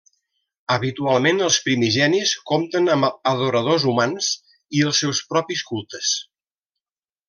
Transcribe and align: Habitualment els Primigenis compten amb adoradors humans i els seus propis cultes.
Habitualment 0.75 1.43
els 1.47 1.57
Primigenis 1.65 2.33
compten 2.53 2.91
amb 2.95 3.11
adoradors 3.35 3.89
humans 3.95 4.33
i 4.81 4.85
els 4.89 5.05
seus 5.07 5.25
propis 5.35 5.67
cultes. 5.73 6.15